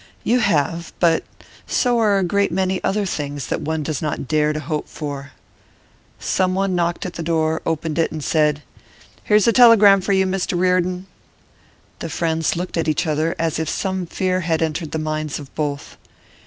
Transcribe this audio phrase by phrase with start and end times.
[0.23, 1.23] 'You have; but
[1.67, 5.33] so are a great many other things that one does not dare to hope for.'
[6.19, 8.63] Someone knocked at the door, opened it, and said:
[9.25, 11.05] 'Here's a telegram for you, Mr Reardon.'
[11.99, 15.53] The friends looked at each other, as if some fear had entered the minds of
[15.53, 15.97] both.